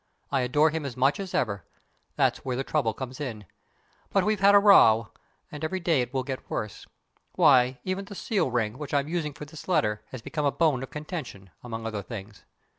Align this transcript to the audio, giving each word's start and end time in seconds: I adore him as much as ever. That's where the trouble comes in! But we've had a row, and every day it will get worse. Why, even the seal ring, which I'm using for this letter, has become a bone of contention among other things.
I 0.31 0.41
adore 0.41 0.71
him 0.71 0.83
as 0.83 0.97
much 0.97 1.19
as 1.19 1.35
ever. 1.35 1.63
That's 2.15 2.39
where 2.43 2.55
the 2.55 2.63
trouble 2.63 2.91
comes 2.91 3.19
in! 3.21 3.45
But 4.09 4.25
we've 4.25 4.39
had 4.39 4.55
a 4.55 4.59
row, 4.59 5.11
and 5.51 5.63
every 5.63 5.79
day 5.79 6.01
it 6.01 6.11
will 6.11 6.23
get 6.23 6.49
worse. 6.49 6.87
Why, 7.35 7.77
even 7.83 8.05
the 8.05 8.15
seal 8.15 8.49
ring, 8.49 8.79
which 8.79 8.95
I'm 8.95 9.07
using 9.07 9.35
for 9.35 9.45
this 9.45 9.67
letter, 9.67 10.01
has 10.07 10.23
become 10.23 10.43
a 10.47 10.51
bone 10.51 10.81
of 10.81 10.89
contention 10.89 11.51
among 11.63 11.85
other 11.85 12.01
things. 12.01 12.45